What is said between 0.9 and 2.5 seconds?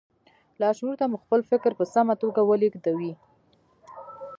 ته مو خپل فکر په سمه توګه